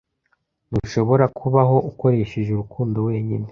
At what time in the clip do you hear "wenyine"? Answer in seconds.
3.07-3.47